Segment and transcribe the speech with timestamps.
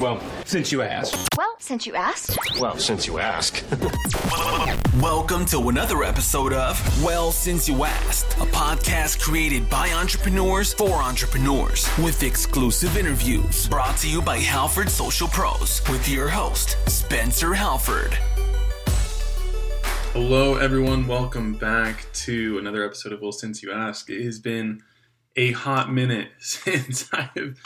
[0.00, 1.28] Well, since you asked.
[1.36, 2.38] Well, since you asked.
[2.58, 3.62] Well, since you ask.
[5.02, 10.94] Welcome to another episode of Well Since You Asked, a podcast created by entrepreneurs for
[10.94, 17.52] entrepreneurs with exclusive interviews brought to you by Halford Social Pros with your host, Spencer
[17.52, 18.14] Halford.
[20.14, 21.06] Hello, everyone.
[21.06, 24.08] Welcome back to another episode of Well Since You Ask.
[24.08, 24.80] It has been
[25.36, 27.58] a hot minute since I have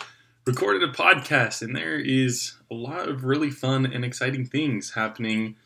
[0.47, 5.57] recorded a podcast, and there is a lot of really fun and exciting things happening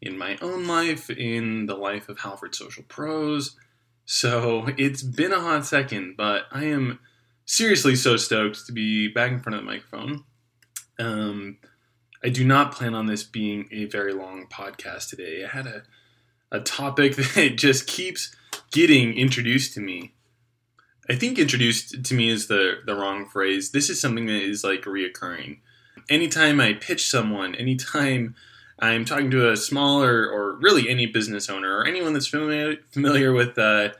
[0.00, 3.56] in my own life, in the life of Halford Social Pros.
[4.04, 6.98] So it's been a hot second, but I am
[7.44, 10.24] seriously so stoked to be back in front of the microphone.
[10.98, 11.58] Um,
[12.24, 15.44] I do not plan on this being a very long podcast today.
[15.44, 15.82] I had a,
[16.50, 18.34] a topic that just keeps
[18.72, 20.12] getting introduced to me
[21.08, 23.70] I think introduced to me is the the wrong phrase.
[23.70, 25.58] This is something that is like reoccurring.
[26.08, 28.34] Anytime I pitch someone, anytime
[28.78, 33.32] I'm talking to a smaller or really any business owner or anyone that's familiar familiar
[33.32, 33.90] with uh,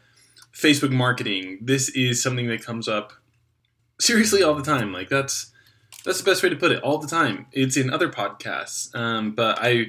[0.53, 3.13] Facebook marketing, this is something that comes up
[4.01, 4.93] seriously all the time.
[4.93, 5.53] Like that's
[6.05, 6.83] that's the best way to put it.
[6.83, 7.47] All the time.
[7.53, 9.87] It's in other podcasts, um, but I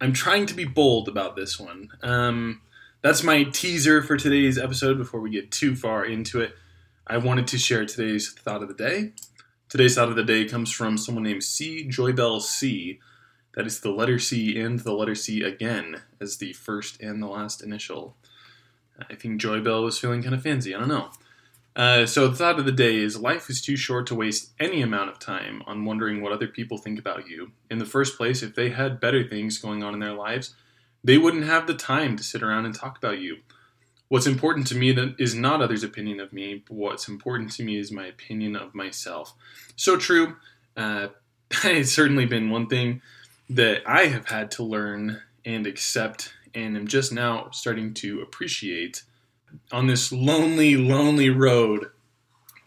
[0.00, 1.90] I'm trying to be bold about this one.
[2.02, 2.62] Um,
[3.02, 6.54] that's my teaser for today's episode before we get too far into it.
[7.06, 9.12] I wanted to share today's thought of the day.
[9.68, 11.86] Today's thought of the day comes from someone named C.
[11.86, 12.98] Joybell C.
[13.54, 17.26] That is the letter C and the letter C again as the first and the
[17.26, 18.16] last initial.
[19.10, 20.74] I think Joybell was feeling kind of fancy.
[20.74, 21.10] I don't know.
[21.76, 24.80] Uh, so the thought of the day is life is too short to waste any
[24.80, 27.50] amount of time on wondering what other people think about you.
[27.70, 30.54] In the first place, if they had better things going on in their lives,
[31.02, 33.38] they wouldn't have the time to sit around and talk about you.
[34.14, 37.78] What's important to me is not others' opinion of me, but what's important to me
[37.78, 39.34] is my opinion of myself.
[39.74, 40.36] So true.
[40.76, 41.08] Uh,
[41.64, 43.02] it's certainly been one thing
[43.50, 49.02] that I have had to learn and accept, and am just now starting to appreciate
[49.72, 51.90] on this lonely, lonely road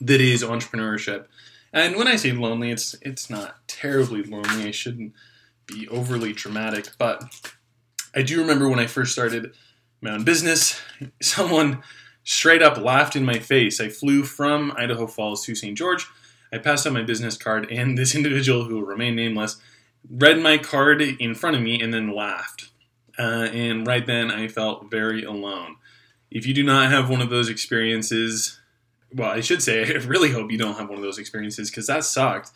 [0.02, 1.28] that is entrepreneurship.
[1.72, 4.68] And when I say lonely, it's it's not terribly lonely.
[4.68, 5.13] I shouldn't
[5.66, 7.24] be overly dramatic, but
[8.13, 9.53] I do remember when I first started
[10.02, 10.80] my own business,
[11.22, 11.81] someone
[12.24, 13.80] straight up laughed in my face.
[13.80, 15.78] I flew from Idaho Falls to St.
[15.78, 16.08] George.
[16.52, 19.57] I passed out my business card, and this individual, who will remain nameless,
[20.09, 22.69] read my card in front of me and then laughed.
[23.18, 25.78] Uh, and right then, I felt very alone.
[26.30, 28.59] If you do not have one of those experiences,
[29.13, 31.88] well, I should say, I really hope you don't have one of those experiences because
[31.88, 32.52] that sucked.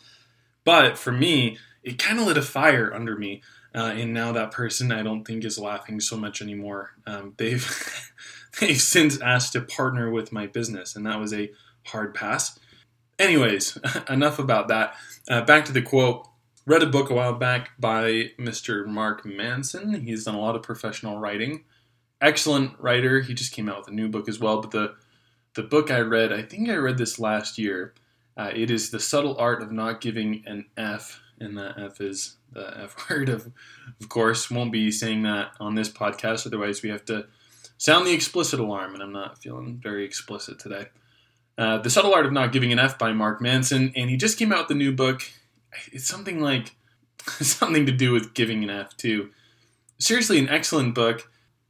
[0.64, 3.42] But for me, it kind of lit a fire under me
[3.74, 6.90] uh, and now that person I don't think is laughing so much anymore.
[7.06, 8.12] Um, they've
[8.60, 11.50] they've since asked to partner with my business, and that was a
[11.86, 12.58] hard pass.
[13.18, 13.78] Anyways,
[14.08, 14.94] enough about that.
[15.28, 16.26] Uh, back to the quote.
[16.64, 18.86] Read a book a while back by Mr.
[18.86, 20.06] Mark Manson.
[20.06, 21.64] He's done a lot of professional writing.
[22.20, 23.20] Excellent writer.
[23.20, 24.60] He just came out with a new book as well.
[24.60, 24.94] But the
[25.54, 27.94] the book I read, I think I read this last year.
[28.36, 32.36] Uh, it is the subtle art of not giving an F, and that F is
[32.52, 33.28] the F word.
[33.28, 33.52] Of,
[34.00, 36.46] of course, won't be saying that on this podcast.
[36.46, 37.26] Otherwise, we have to
[37.78, 40.86] sound the explicit alarm, and I'm not feeling very explicit today.
[41.58, 44.38] Uh, the Subtle Art of Not Giving an F by Mark Manson, and he just
[44.38, 45.22] came out with the new book.
[45.92, 46.74] It's something like
[47.40, 49.30] something to do with giving an F too.
[49.98, 51.28] Seriously, an excellent book.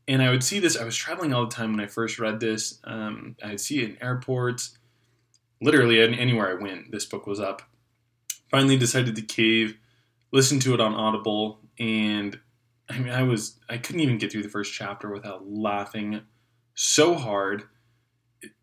[0.09, 0.77] And I would see this.
[0.77, 2.81] I was traveling all the time when I first read this.
[2.83, 4.77] Um, I'd see it in airports,
[5.61, 6.91] literally anywhere I went.
[6.91, 7.63] This book was up.
[8.53, 9.77] Finally, decided to cave
[10.33, 12.39] listened to it on Audible, and
[12.89, 16.23] I mean, I was I couldn't even get through the first chapter without laughing
[16.75, 17.65] so hard.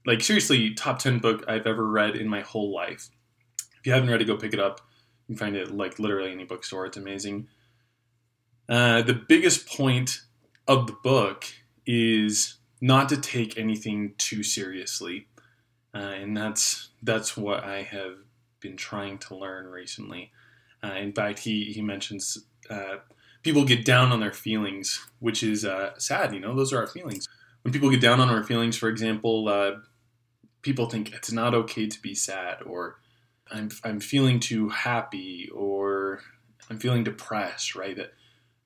[0.05, 3.09] Like seriously, top ten book I've ever read in my whole life.
[3.79, 4.81] If you haven't read it, go pick it up.
[5.27, 6.85] You can find it like literally any bookstore.
[6.85, 7.47] It's amazing.
[8.67, 10.21] Uh, the biggest point
[10.67, 11.45] of the book
[11.85, 15.27] is not to take anything too seriously,
[15.93, 18.17] uh, and that's that's what I have
[18.59, 20.31] been trying to learn recently.
[20.83, 22.37] Uh, in fact, he he mentions
[22.69, 22.97] uh,
[23.43, 26.33] people get down on their feelings, which is uh, sad.
[26.33, 27.27] You know, those are our feelings.
[27.63, 29.71] When people get down on our feelings, for example, uh,
[30.61, 32.99] people think it's not okay to be sad, or
[33.51, 36.21] I'm I'm feeling too happy, or
[36.69, 37.75] I'm feeling depressed.
[37.75, 37.95] Right?
[37.95, 38.13] That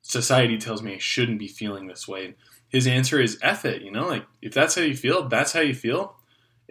[0.02, 2.26] society tells me I shouldn't be feeling this way.
[2.26, 2.36] And
[2.70, 3.82] his answer is F it.
[3.82, 6.18] You know, like if that's how you feel, that's how you feel.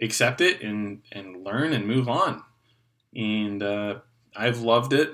[0.01, 2.43] Accept it and and learn and move on.
[3.15, 3.99] And uh,
[4.35, 5.11] I've loved it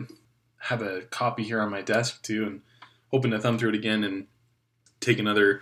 [0.60, 2.62] have a copy here on my desk too, and
[3.12, 4.28] hoping to thumb through it again and
[5.00, 5.62] take another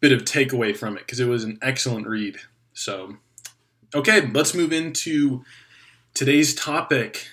[0.00, 2.36] bit of takeaway from it because it was an excellent read.
[2.72, 3.16] So,
[3.94, 5.44] okay, let's move into
[6.14, 7.26] today's topic.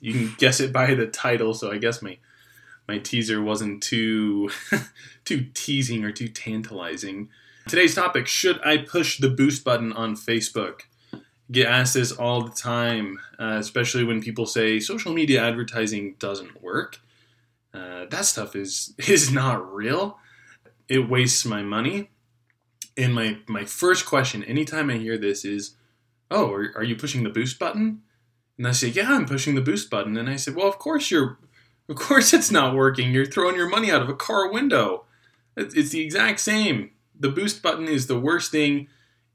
[0.00, 1.54] you can guess it by the title.
[1.54, 2.18] So I guess my
[2.88, 4.50] my teaser wasn't too
[5.24, 7.28] too teasing or too tantalizing.
[7.68, 10.82] Today's topic: Should I push the boost button on Facebook?
[11.50, 16.62] Get asked this all the time, uh, especially when people say social media advertising doesn't
[16.62, 17.00] work.
[17.72, 20.18] Uh, that stuff is is not real.
[20.88, 22.10] It wastes my money.
[22.96, 25.76] And my my first question, anytime I hear this, is,
[26.30, 28.02] "Oh, are, are you pushing the boost button?"
[28.58, 31.10] And I say, "Yeah, I'm pushing the boost button." And I said, "Well, of course
[31.10, 31.38] you're,
[31.88, 33.12] of course it's not working.
[33.12, 35.04] You're throwing your money out of a car window.
[35.56, 36.90] It's, it's the exact same.
[37.18, 38.88] The boost button is the worst thing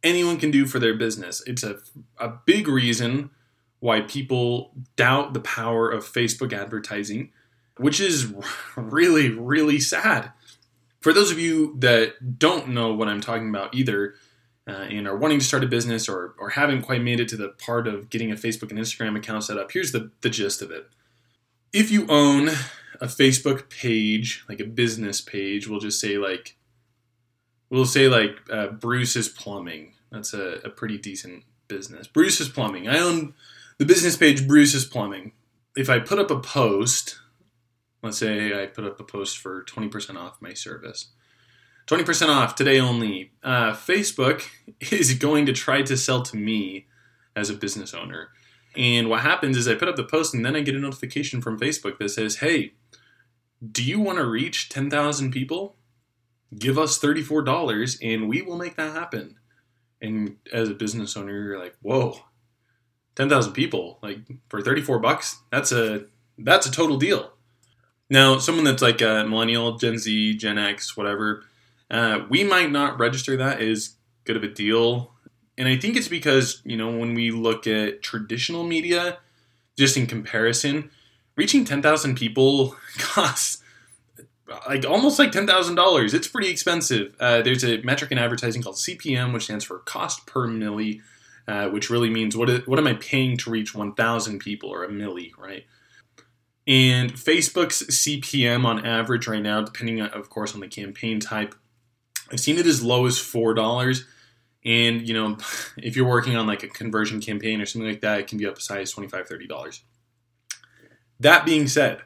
[0.06, 1.44] anyone can do for their business.
[1.46, 1.80] It's a
[2.18, 3.32] a big reason
[3.80, 7.32] why people doubt the power of Facebook advertising."
[7.78, 8.34] which is
[8.76, 10.32] really, really sad.
[11.02, 14.16] For those of you that don't know what I'm talking about either,
[14.68, 17.38] uh, and are wanting to start a business or, or haven't quite made it to
[17.38, 20.64] the part of getting a Facebook and Instagram account set up, here's the, the gist
[20.64, 20.90] of it.
[21.72, 22.50] If you own
[23.00, 26.56] a Facebook page, like a business page, we'll just say like,
[27.70, 29.92] we'll say like uh, Bruce's Plumbing.
[30.12, 32.08] That's a, a pretty decent business.
[32.08, 32.88] Bruce's Plumbing.
[32.88, 33.34] I own
[33.78, 35.34] the business page Bruce's Plumbing.
[35.76, 37.18] If I put up a post
[38.06, 41.08] Let's say I put up a post for 20% off my service.
[41.88, 43.32] 20% off today only.
[43.42, 44.44] Uh, Facebook
[44.92, 46.86] is going to try to sell to me
[47.36, 48.30] as a business owner.
[48.78, 51.42] And what happens is I put up the post and then I get a notification
[51.42, 52.74] from Facebook that says, hey,
[53.72, 55.76] do you want to reach 10,000 people?
[56.56, 59.38] Give us $34 and we will make that happen.
[60.06, 62.20] And as a business owner, you're like, whoa,
[63.16, 64.20] 10,000 people, like
[64.50, 66.06] for 34 bucks, that's a,
[66.38, 67.32] that's a total deal.
[68.10, 71.44] Now, someone that's like a millennial, Gen Z, Gen X, whatever,
[71.90, 75.14] uh, we might not register that as good of a deal.
[75.58, 79.18] And I think it's because, you know, when we look at traditional media,
[79.78, 80.92] just in comparison,
[81.36, 83.64] reaching 10,000 people costs
[84.68, 86.14] like almost like $10,000.
[86.14, 87.16] It's pretty expensive.
[87.20, 91.02] Uh, there's a metric in advertising called CPM, which stands for cost per milli,
[91.48, 94.90] uh, which really means what, what am I paying to reach 1,000 people or a
[94.90, 95.66] milli, right?
[96.68, 101.54] And Facebook's CPM on average right now, depending, on, of course, on the campaign type,
[102.32, 104.06] I've seen it as low as four dollars.
[104.64, 105.38] And you know,
[105.78, 108.48] if you're working on like a conversion campaign or something like that, it can be
[108.48, 109.82] up as high as 25 $30.
[111.20, 112.02] That being said,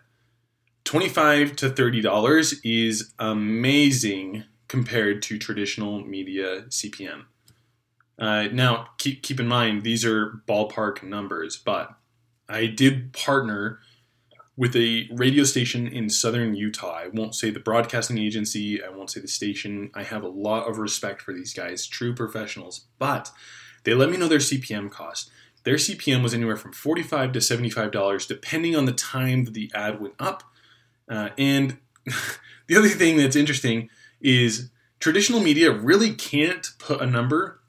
[0.89, 7.25] 25 to $30 is amazing compared to traditional media CPM.
[8.17, 11.91] Uh, now, keep, keep in mind, these are ballpark numbers, but
[12.49, 13.81] I did partner
[14.57, 17.01] with a radio station in southern Utah.
[17.03, 19.91] I won't say the broadcasting agency, I won't say the station.
[19.93, 23.29] I have a lot of respect for these guys, true professionals, but
[23.83, 25.29] they let me know their CPM cost.
[25.65, 30.01] Their CPM was anywhere from 45 to $75, depending on the time that the ad
[30.01, 30.48] went up.
[31.09, 31.77] Uh, and
[32.67, 33.89] the other thing that's interesting
[34.21, 34.69] is
[34.99, 37.59] traditional media really can't put a number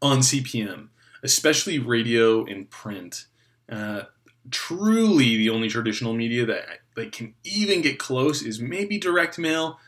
[0.00, 0.88] on CPM,
[1.22, 3.26] especially radio and print.
[3.70, 4.02] Uh,
[4.50, 6.64] truly the only traditional media that,
[6.96, 9.78] that can even get close is maybe direct mail.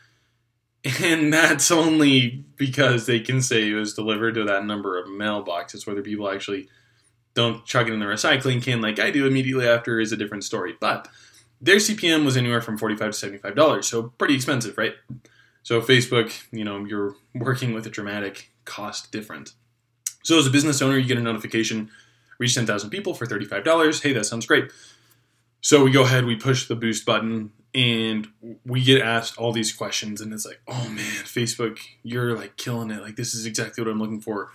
[1.01, 5.85] And that's only because they can say it was delivered to that number of mailboxes,
[5.87, 6.69] whether people actually
[7.33, 10.45] don't chuck it in the recycling can like I do immediately after is a different
[10.45, 10.75] story.
[10.79, 11.09] But
[11.61, 14.93] their CPM was anywhere from 45 to $75, so pretty expensive, right?
[15.63, 19.55] So Facebook, you know, you're working with a dramatic cost difference.
[20.23, 21.89] So as a business owner, you get a notification
[22.37, 24.01] reach 10,000 people for $35.
[24.01, 24.71] Hey, that sounds great.
[25.61, 28.27] So we go ahead, we push the boost button, and
[28.65, 30.21] we get asked all these questions.
[30.21, 33.01] And it's like, oh man, Facebook, you're like killing it.
[33.01, 34.51] Like, this is exactly what I'm looking for.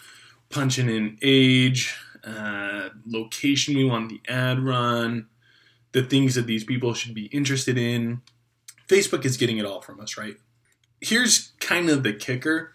[0.51, 5.27] Punching in age, uh, location we want the ad run,
[5.93, 8.23] the things that these people should be interested in.
[8.89, 10.37] Facebook is getting it all from us, right?
[11.01, 12.75] Here's kind of the kicker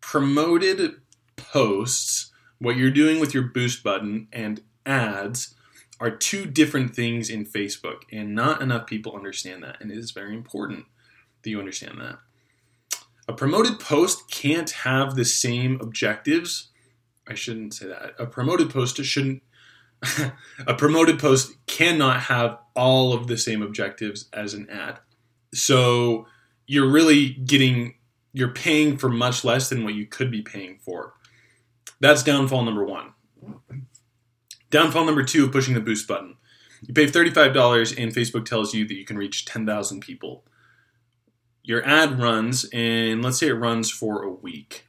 [0.00, 1.00] promoted
[1.36, 5.54] posts what you're doing with your boost button and ads
[5.98, 9.80] are two different things in Facebook, and not enough people understand that.
[9.80, 10.86] And it is very important
[11.42, 12.18] that you understand that.
[13.28, 16.70] A promoted post can't have the same objectives.
[17.28, 18.14] I shouldn't say that.
[18.18, 19.42] A promoted post shouldn't.
[20.66, 24.98] a promoted post cannot have all of the same objectives as an ad.
[25.54, 26.26] So
[26.66, 27.94] you're really getting,
[28.32, 31.14] you're paying for much less than what you could be paying for.
[32.00, 33.12] That's downfall number one.
[34.70, 36.36] Downfall number two pushing the boost button.
[36.80, 40.44] You pay $35 and Facebook tells you that you can reach 10,000 people.
[41.62, 44.88] Your ad runs, and let's say it runs for a week.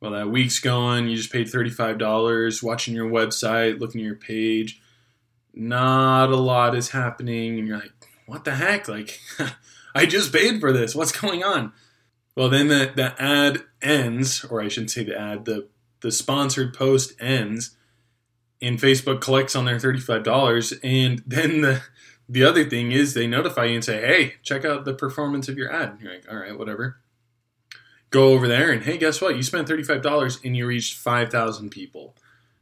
[0.00, 4.80] Well, that week's going, you just paid $35, watching your website, looking at your page.
[5.54, 7.92] not a lot is happening, and you're like,
[8.26, 8.88] what the heck?
[8.88, 9.18] Like,
[9.94, 10.94] I just paid for this.
[10.94, 11.72] What's going on?
[12.34, 15.68] Well, then the, the ad ends, or I shouldn't say the ad, the,
[16.02, 17.76] the sponsored post ends,
[18.60, 21.82] and Facebook collects on their $35, and then the
[22.28, 25.56] the other thing is they notify you and say, hey, check out the performance of
[25.56, 25.90] your ad.
[25.90, 26.98] And you're like, all right, whatever.
[28.10, 29.36] Go over there and hey, guess what?
[29.36, 32.14] You spent $35 and you reached 5,000 people,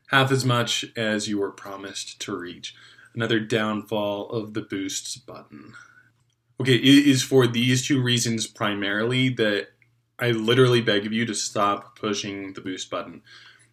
[0.09, 2.75] half as much as you were promised to reach.
[3.15, 5.75] Another downfall of the boosts button.
[6.61, 9.69] Okay, it is for these two reasons primarily that
[10.19, 13.23] I literally beg of you to stop pushing the boost button.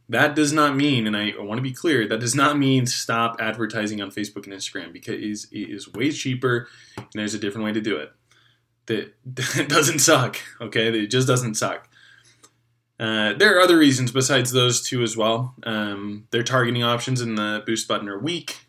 [0.09, 3.37] That does not mean, and I, want to be clear, that does not mean stop
[3.39, 7.39] advertising on Facebook and Instagram because it is, it is way cheaper and there's a
[7.39, 8.11] different way to do it.
[8.88, 9.13] That,
[9.69, 10.88] doesn't suck, okay?
[10.88, 11.88] It just doesn't suck.
[13.00, 15.55] Uh, there are other reasons besides those two as well.
[15.63, 18.67] Um, their targeting options in the boost button are weak.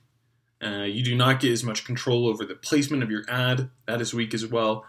[0.63, 3.69] Uh, you do not get as much control over the placement of your ad.
[3.87, 4.87] That is weak as well.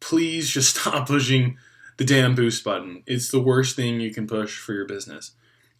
[0.00, 1.58] Please just stop pushing
[1.98, 3.02] the damn boost button.
[3.06, 5.32] It's the worst thing you can push for your business.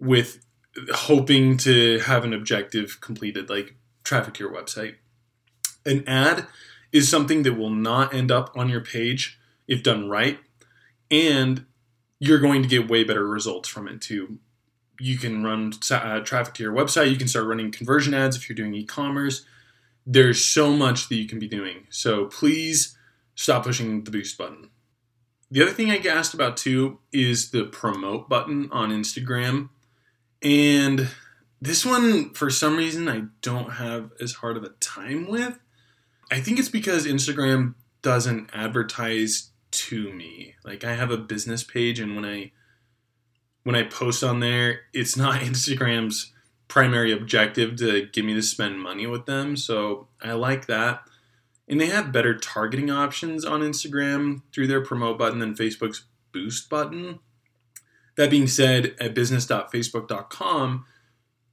[0.00, 0.44] with
[0.92, 4.96] hoping to have an objective completed, like traffic to your website.
[5.84, 6.46] An ad
[6.92, 9.38] is something that will not end up on your page
[9.68, 10.38] if done right,
[11.10, 11.64] and
[12.18, 14.38] you're going to get way better results from it too
[15.00, 17.10] you can run uh, traffic to your website.
[17.10, 19.46] You can start running conversion ads if you're doing e commerce.
[20.06, 21.86] There's so much that you can be doing.
[21.88, 22.96] So please
[23.34, 24.68] stop pushing the boost button.
[25.50, 29.70] The other thing I get asked about too is the promote button on Instagram.
[30.42, 31.08] And
[31.60, 35.58] this one, for some reason, I don't have as hard of a time with.
[36.30, 40.54] I think it's because Instagram doesn't advertise to me.
[40.64, 42.52] Like, I have a business page, and when I
[43.62, 46.32] when I post on there, it's not Instagram's
[46.68, 49.56] primary objective to get me to spend money with them.
[49.56, 51.02] So I like that.
[51.68, 56.70] And they have better targeting options on Instagram through their promote button than Facebook's boost
[56.70, 57.18] button.
[58.16, 60.84] That being said, at business.facebook.com,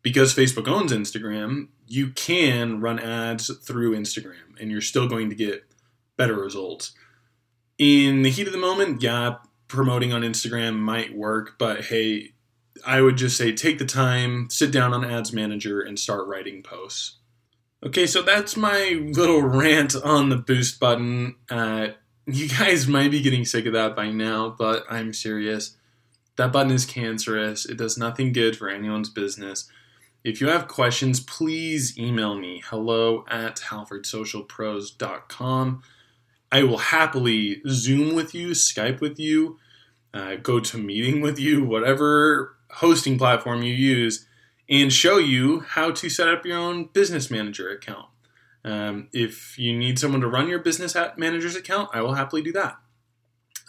[0.01, 5.35] because Facebook owns Instagram, you can run ads through Instagram and you're still going to
[5.35, 5.65] get
[6.17, 6.93] better results.
[7.77, 9.35] In the heat of the moment, yeah,
[9.67, 12.33] promoting on Instagram might work, but hey,
[12.85, 16.63] I would just say take the time, sit down on Ads Manager, and start writing
[16.63, 17.17] posts.
[17.85, 21.35] Okay, so that's my little rant on the boost button.
[21.49, 21.89] Uh,
[22.25, 25.77] you guys might be getting sick of that by now, but I'm serious.
[26.37, 27.65] That button is cancerous.
[27.65, 29.69] It does nothing good for anyone's business.
[30.23, 35.81] If you have questions, please email me hello at halfordsocialpros.com.
[36.51, 39.59] I will happily Zoom with you, Skype with you,
[40.13, 44.25] uh, GoToMeeting with you, whatever hosting platform you use,
[44.69, 48.07] and show you how to set up your own business manager account.
[48.63, 52.51] Um, if you need someone to run your business manager's account, I will happily do
[52.53, 52.77] that.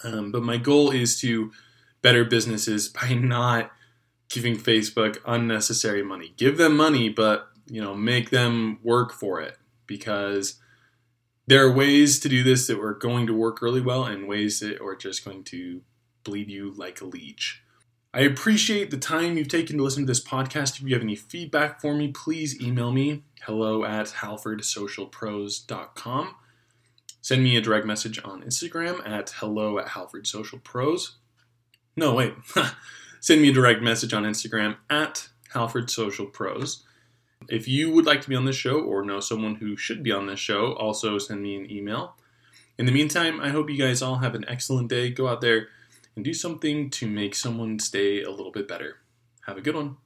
[0.04, 1.52] Um, but my goal is to
[2.02, 3.71] better businesses by not
[4.28, 6.35] giving Facebook unnecessary money.
[6.37, 10.57] Give them money, but you know, make them work for it because
[11.47, 14.61] there are ways to do this that are going to work really well and ways
[14.61, 15.81] that are just going to
[16.25, 17.62] bleed you like a leech.
[18.12, 20.76] I appreciate the time you've taken to listen to this podcast.
[20.76, 26.35] If you have any feedback for me, please email me hello at halfordsocialpros.com.
[27.21, 31.11] Send me a direct message on Instagram at hello at halfordsocialpros.
[31.99, 32.33] No, wait.
[33.21, 36.85] Send me a direct message on Instagram at Halford Social Pros.
[37.49, 40.12] If you would like to be on this show or know someone who should be
[40.12, 42.14] on this show, also send me an email.
[42.78, 45.11] In the meantime, I hope you guys all have an excellent day.
[45.11, 45.67] Go out there
[46.14, 48.99] and do something to make someo's day a little bit better.
[49.47, 49.97] Have a good one.